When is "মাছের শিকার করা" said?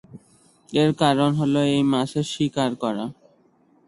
1.91-3.05